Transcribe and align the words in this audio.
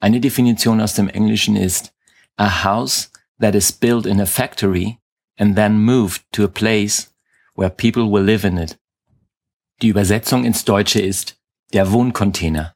Eine 0.00 0.20
Definition 0.20 0.80
aus 0.80 0.94
dem 0.94 1.08
Englischen 1.08 1.56
ist 1.56 1.92
a 2.36 2.64
house 2.64 3.12
that 3.38 3.54
is 3.54 3.70
built 3.70 4.06
in 4.06 4.18
a 4.18 4.26
factory 4.26 4.98
and 5.38 5.56
then 5.56 5.78
moved 5.78 6.22
to 6.32 6.42
a 6.42 6.48
place 6.48 7.12
where 7.54 7.68
people 7.68 8.10
will 8.10 8.24
live 8.24 8.44
in 8.44 8.56
it. 8.56 8.78
Die 9.82 9.88
Übersetzung 9.88 10.44
ins 10.44 10.64
Deutsche 10.64 11.00
ist 11.00 11.36
der 11.74 11.92
Wohncontainer. 11.92 12.74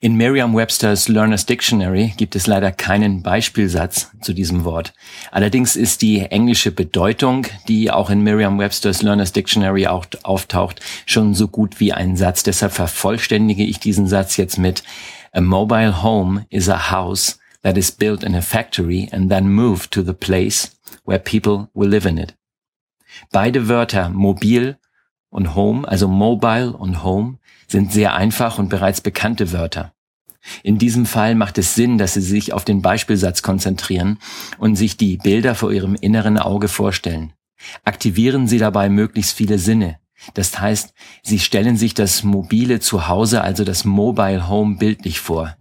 In 0.00 0.16
Merriam-Webster's 0.16 1.08
Learner's 1.08 1.46
Dictionary 1.46 2.12
gibt 2.16 2.36
es 2.36 2.46
leider 2.46 2.70
keinen 2.70 3.22
Beispielsatz 3.22 4.10
zu 4.20 4.32
diesem 4.32 4.64
Wort. 4.64 4.92
Allerdings 5.30 5.74
ist 5.74 6.02
die 6.02 6.20
englische 6.20 6.70
Bedeutung, 6.70 7.46
die 7.66 7.90
auch 7.90 8.10
in 8.10 8.22
Merriam-Webster's 8.22 9.02
Learner's 9.02 9.32
Dictionary 9.32 9.86
auch 9.86 10.06
auftaucht, 10.22 10.80
schon 11.06 11.34
so 11.34 11.48
gut 11.48 11.80
wie 11.80 11.92
ein 11.92 12.16
Satz. 12.16 12.42
Deshalb 12.42 12.72
vervollständige 12.72 13.64
ich 13.64 13.80
diesen 13.80 14.06
Satz 14.06 14.36
jetzt 14.36 14.58
mit 14.58 14.82
A 15.32 15.40
mobile 15.40 16.02
home 16.02 16.44
is 16.50 16.68
a 16.68 16.90
house 16.90 17.38
that 17.62 17.76
is 17.76 17.92
built 17.92 18.24
in 18.24 18.34
a 18.34 18.42
factory 18.42 19.08
and 19.12 19.30
then 19.30 19.48
moved 19.48 19.92
to 19.92 20.02
the 20.02 20.12
place 20.12 20.76
where 21.04 21.20
people 21.20 21.68
will 21.72 21.88
live 21.88 22.06
in 22.06 22.18
it. 22.18 22.34
Beide 23.30 23.68
Wörter 23.68 24.08
mobil 24.08 24.76
und 25.30 25.54
home, 25.54 25.86
also 25.86 26.08
mobile 26.08 26.72
und 26.72 27.04
home, 27.04 27.38
sind 27.68 27.92
sehr 27.92 28.14
einfach 28.14 28.58
und 28.58 28.68
bereits 28.68 29.00
bekannte 29.00 29.52
Wörter. 29.52 29.92
In 30.62 30.78
diesem 30.78 31.06
Fall 31.06 31.34
macht 31.34 31.58
es 31.58 31.74
Sinn, 31.74 31.98
dass 31.98 32.14
Sie 32.14 32.22
sich 32.22 32.52
auf 32.52 32.64
den 32.64 32.82
Beispielsatz 32.82 33.42
konzentrieren 33.42 34.18
und 34.58 34.74
sich 34.74 34.96
die 34.96 35.18
Bilder 35.18 35.54
vor 35.54 35.70
Ihrem 35.70 35.94
inneren 35.94 36.38
Auge 36.38 36.68
vorstellen. 36.68 37.34
Aktivieren 37.84 38.48
Sie 38.48 38.58
dabei 38.58 38.88
möglichst 38.88 39.36
viele 39.36 39.58
Sinne. 39.58 39.98
Das 40.34 40.58
heißt, 40.60 40.94
Sie 41.22 41.38
stellen 41.38 41.76
sich 41.76 41.94
das 41.94 42.22
mobile 42.22 42.80
Zuhause, 42.80 43.42
also 43.42 43.64
das 43.64 43.84
Mobile 43.84 44.48
Home 44.48 44.76
bildlich 44.76 45.20
vor. 45.20 45.56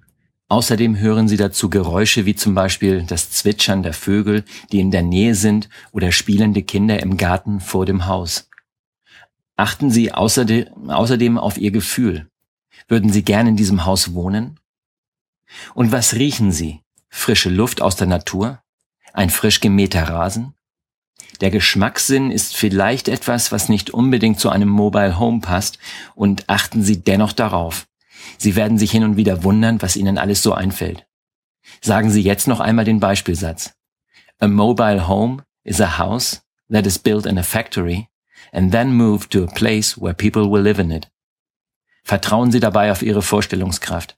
Außerdem 0.50 0.98
hören 0.98 1.28
Sie 1.28 1.38
dazu 1.38 1.70
Geräusche 1.70 2.26
wie 2.26 2.36
zum 2.36 2.56
Beispiel 2.56 3.04
das 3.04 3.30
Zwitschern 3.30 3.84
der 3.84 3.94
Vögel, 3.94 4.44
die 4.72 4.80
in 4.80 4.92
der 4.92 5.04
Nähe 5.04 5.36
sind, 5.36 5.70
oder 5.92 6.12
spielende 6.12 6.64
Kinder 6.64 7.02
im 7.02 7.18
Garten 7.18 7.60
vor 7.60 7.86
dem 7.86 8.08
Haus. 8.08 8.50
Achten 9.56 9.92
Sie 9.92 10.12
außerdem, 10.12 11.38
auf 11.38 11.58
Ihr 11.58 11.72
Gefühl. 11.72 12.30
Würden 12.88 13.12
Sie 13.12 13.24
gern 13.24 13.46
in 13.46 13.58
diesem 13.58 13.86
Haus 13.86 14.14
wohnen? 14.14 14.60
Und 15.76 15.92
was 15.92 16.16
riechen 16.16 16.52
Sie? 16.52 16.82
Frische 17.10 17.50
Luft 17.50 17.82
aus 17.82 17.96
der 17.96 18.08
Natur? 18.08 18.64
Ein 19.14 19.30
frisch 19.30 19.60
gemähter 19.60 20.04
Rasen? 20.04 20.54
Der 21.42 21.52
Geschmackssinn 21.52 22.32
ist 22.32 22.56
vielleicht 22.56 23.08
etwas, 23.08 23.52
was 23.52 23.70
nicht 23.70 23.92
unbedingt 23.92 24.40
zu 24.40 24.50
einem 24.50 24.70
Mobile 24.70 25.20
Home 25.20 25.40
passt, 25.40 25.80
und 26.16 26.44
achten 26.48 26.84
Sie 26.84 27.02
dennoch 27.02 27.32
darauf. 27.32 27.88
Sie 28.38 28.56
werden 28.56 28.78
sich 28.78 28.92
hin 28.92 29.04
und 29.04 29.18
wieder 29.18 29.44
wundern, 29.44 29.82
was 29.82 29.96
Ihnen 29.96 30.18
alles 30.18 30.44
so 30.44 30.54
einfällt. 30.54 31.06
Sagen 31.82 32.10
Sie 32.10 32.22
jetzt 32.22 32.48
noch 32.48 32.60
einmal 32.60 32.86
den 32.86 33.00
Beispielsatz. 33.00 33.74
A 34.40 34.48
mobile 34.48 35.08
home 35.08 35.44
is 35.64 35.82
a 35.82 35.98
house 35.98 36.42
that 36.70 36.86
is 36.86 37.00
built 37.00 37.26
in 37.26 37.38
a 37.38 37.44
factory 37.44 38.08
and 38.52 38.72
then 38.72 38.94
moved 38.94 39.32
to 39.32 39.44
a 39.44 39.48
place 39.48 40.00
where 40.00 40.14
people 40.14 40.50
will 40.50 40.62
live 40.62 40.80
in 40.80 40.92
it. 40.92 41.10
Vertrauen 42.04 42.52
Sie 42.52 42.60
dabei 42.60 42.92
auf 42.92 43.02
Ihre 43.02 43.22
Vorstellungskraft. 43.22 44.18